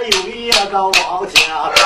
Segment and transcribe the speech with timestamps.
[0.00, 1.40] 有一个王家，
[1.74, 1.82] 庄，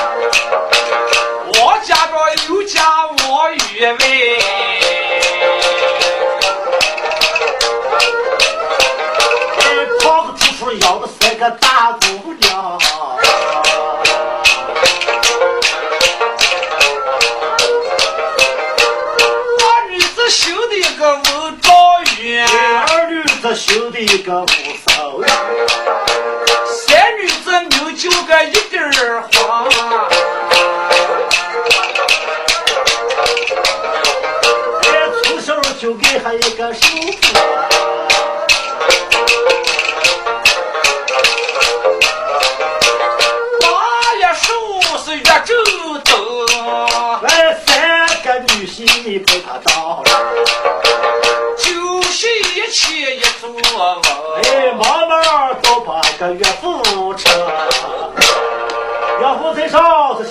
[1.61, 2.15] 王家庄
[2.47, 4.39] 有家我与为，
[10.01, 12.79] 胖子突出要的是个大姑娘。
[19.61, 21.73] 二女子修的一个文状
[22.21, 22.47] 元，
[22.87, 24.45] 二女子修的一个
[28.79, 29.67] 儿黄。
[34.83, 34.87] 哎，
[35.23, 36.87] 从小就给他一个手
[37.21, 37.33] 妇。
[43.61, 43.67] 八
[44.15, 45.55] 月十五是月正
[46.03, 46.11] 灯，
[47.23, 48.77] 哎，三个女婿
[49.25, 50.09] 陪他到了，
[51.57, 54.01] 就是一切一做梦。
[54.43, 56.78] 哎，妈妈都把个岳父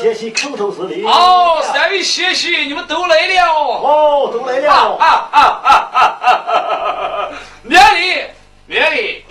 [0.09, 1.09] 上是写起口头是的。
[1.09, 3.53] 哦，三位谢谢，你们都来了。
[3.53, 4.97] 哦，都来啊了。
[4.97, 7.29] 啊啊啊啊啊！
[7.63, 8.25] 免礼，
[8.67, 9.25] 免礼，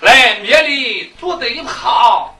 [0.00, 2.30] 来免礼，坐在一旁。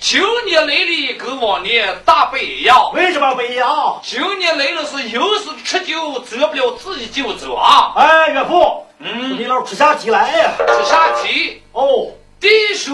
[0.00, 4.00] 今年来的跟往年大不一样，为什么不一样？
[4.02, 7.92] 今年来了是有事吃酒，走不了自己就走啊。
[7.96, 10.50] 哎，岳父，嗯你老吃下鸡来呀？
[10.58, 12.08] 吃下题，哦，
[12.40, 12.92] 第一首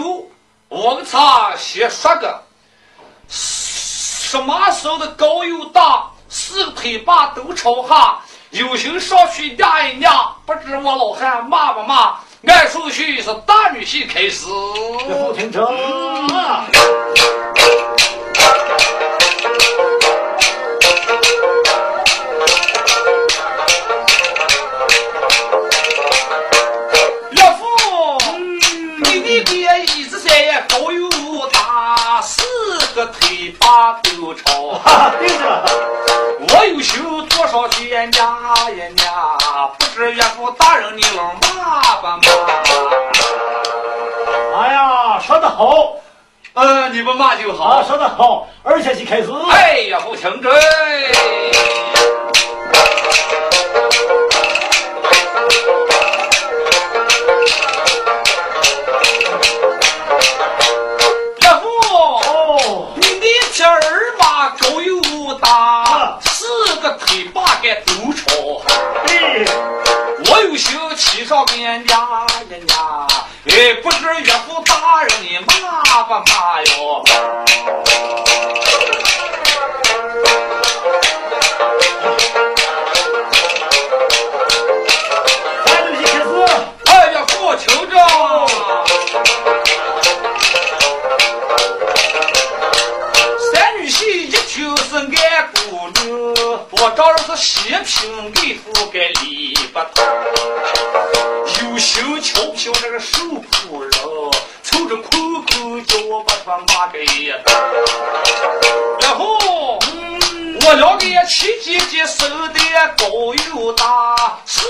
[0.67, 2.43] 我给他先说个，
[4.31, 8.19] 什么时候的高又大，四个腿把都朝下，
[8.51, 12.13] 有心上去压一压，不知我老汉骂不骂？
[12.45, 14.45] 按顺序是大女婿开始。
[38.73, 42.21] 压一压，不知岳父大人你老骂不骂？
[44.61, 45.93] 哎呀，说得好，
[46.53, 47.83] 呃，你不骂就啊，好。
[47.83, 49.29] 说得好，而且去开始。
[49.49, 50.51] 哎呀，不听真。
[70.59, 73.07] 我有心骑上边压一压，
[73.47, 77.03] 哎，不知岳父大人你骂不骂哟？
[102.59, 103.91] 心瞧瞧这个手妇人，
[104.63, 107.27] 凑着苦口叫我把他骂个一
[108.99, 109.79] 然后。
[110.61, 112.59] 我两个七姐姐手的
[112.97, 114.61] 高又大，四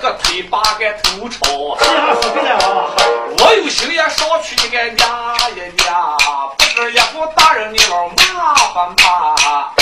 [0.00, 2.90] 个腿八个头朝这样说对了啊。
[3.38, 6.16] 我有心也上去一个压一压，
[6.58, 9.72] 不知岳父大人你老骂不骂？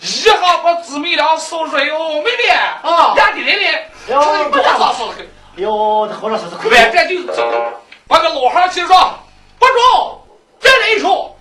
[0.00, 5.26] 一下把姊妹俩送出哟，妹妹啊压的来来，哟不咋咋说的，
[5.60, 7.48] 哟，这后头说是快点，这就走，
[8.08, 9.14] 把个老汉气说，
[9.58, 10.20] 不中，
[10.58, 11.34] 再来一出，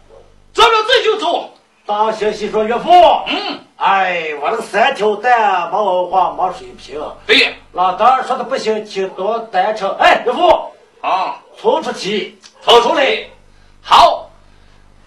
[0.53, 1.49] 咱们这就走。
[1.85, 2.91] 大学习说岳父，
[3.27, 9.95] 嗯，哎，我这三条蛋没文化没水平，对老当然说的不行，请多单程。
[9.97, 11.39] 哎，岳父，啊。
[11.61, 13.27] 从出题，掏出来。
[13.81, 14.29] 好，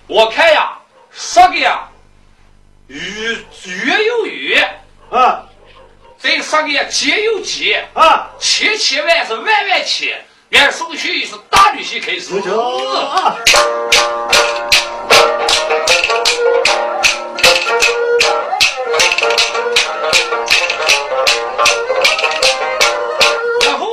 [0.06, 0.76] 我看呀，
[1.10, 1.88] 说个呀，
[2.88, 4.68] 月月有月，
[5.10, 5.48] 啊
[6.22, 10.24] 再说个呀，节又节，啊，千千万是万万千。
[10.52, 12.36] 按顺序是大女婿开始。
[23.64, 23.88] 然后，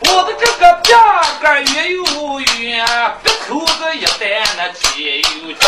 [0.00, 0.98] 我的这个边
[1.40, 2.02] 个月有
[2.40, 2.84] 月，
[3.22, 5.64] 鼻头子一担那节有节。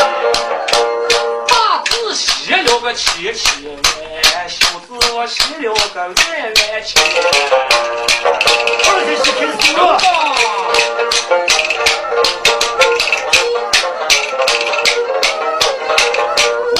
[2.18, 7.00] 大字写了个七千万，小子我写了个万万千。
[8.84, 9.86] 二学习开始等了。
[10.00, 10.04] 等。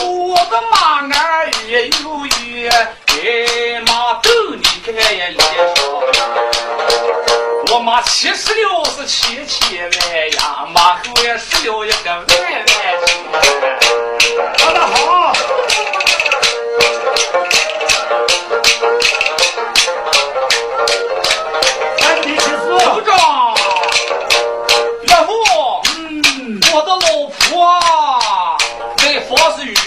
[0.02, 0.06] 我
[0.50, 0.75] 的马
[1.06, 1.17] 儿
[1.69, 2.69] 也有月，
[3.06, 5.38] 哎，马豆你看也脸
[5.76, 5.79] 上。
[7.70, 9.90] 我马七十六是七七万
[10.32, 12.26] 呀，马后也十六一个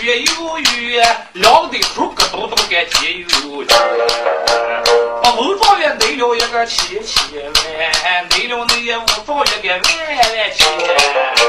[0.01, 1.03] 房子越有越，
[1.33, 3.27] 两个头咯咚咚该接有。
[5.21, 9.79] 把武状元内了一个七七万，内了那也武状元个万
[10.37, 11.40] 万千。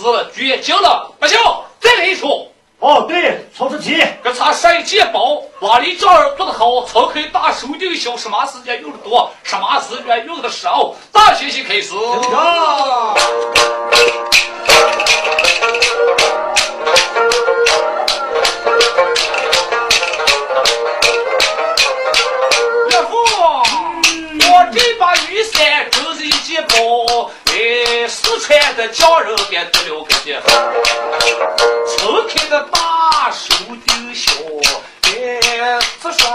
[0.00, 1.38] 死了，绝经了，不行，
[1.78, 2.50] 再来一出。
[2.78, 10.94] 哦，对，曹世奇，这他山借宝，瓦里丈人做得好，曹开大手就小，什么时间用的多，什么时间用的少。
[11.12, 11.94] 大学习开始。
[12.32, 13.14] 呀，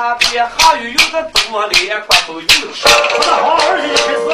[0.06, 2.88] 这上边还有用的多嘞，关头有的少。
[2.88, 4.34] 老大好，二十就开始了。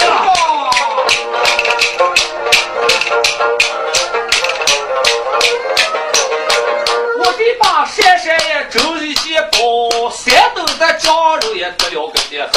[7.19, 12.49] 我这把扇扇也真是一件宝，山东的匠人也得了个的，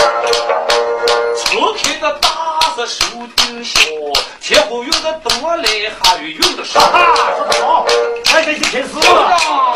[1.38, 2.28] 撑开的大
[2.74, 3.06] 是手
[3.36, 3.78] 就小，
[4.40, 6.80] 铁壶用的多嘞，还有用的少。
[6.80, 7.86] 哈哈，说得好，
[8.34, 9.73] 二十就开始了。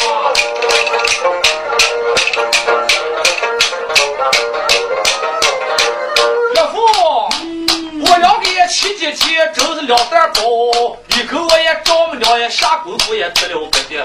[12.59, 14.05] 下功夫也吃了个的。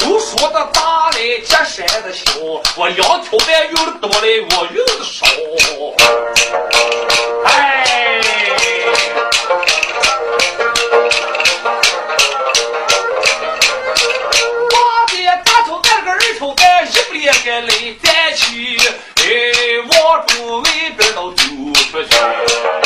[0.00, 2.32] 头说的大嘞，结山的小，
[2.76, 5.24] 我两条半用的多嘞，我用的少。
[7.44, 8.20] 哎。
[15.44, 17.68] 大头蛋个二头蛋，一不连个来
[18.02, 18.76] 再去，
[19.18, 19.22] 哎，
[19.88, 21.44] 往住外边都走出
[22.02, 22.77] 去。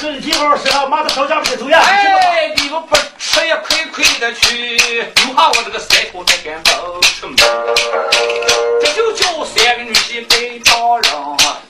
[0.00, 1.78] 哎，这地方是马子烧家不走呀。
[1.78, 7.36] 哎，你们不吃也快快的去，留下我这个三头蛋干走出门。
[8.80, 11.12] 这就叫三个女婿被丈人，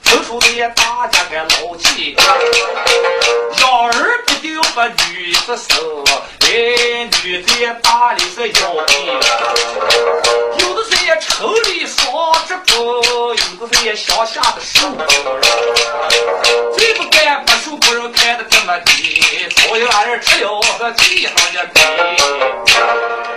[0.03, 2.15] 抽出的大家个老气。
[3.59, 6.01] 要儿必定把女子收，
[6.39, 9.19] 哎，女子也大里是要命。
[10.57, 12.79] 有的是也城里双职工，
[13.35, 15.05] 有的是也乡下的手工
[15.35, 15.43] 人。
[16.73, 17.03] 最不
[18.65, 23.30] 么地，出一儿只有个地方的急。